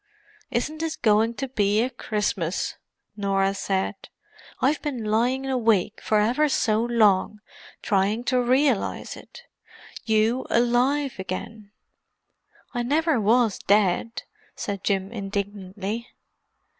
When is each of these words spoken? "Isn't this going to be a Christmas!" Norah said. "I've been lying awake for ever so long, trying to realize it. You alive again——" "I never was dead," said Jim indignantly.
"Isn't 0.49 0.79
this 0.79 0.95
going 0.95 1.35
to 1.35 1.47
be 1.47 1.79
a 1.83 1.91
Christmas!" 1.91 2.75
Norah 3.15 3.53
said. 3.53 4.09
"I've 4.59 4.81
been 4.81 5.03
lying 5.05 5.45
awake 5.45 6.01
for 6.01 6.19
ever 6.19 6.49
so 6.49 6.83
long, 6.83 7.39
trying 7.83 8.23
to 8.23 8.41
realize 8.41 9.15
it. 9.15 9.43
You 10.03 10.47
alive 10.49 11.19
again——" 11.19 11.69
"I 12.73 12.81
never 12.81 13.19
was 13.21 13.59
dead," 13.59 14.23
said 14.55 14.83
Jim 14.83 15.11
indignantly. 15.11 16.07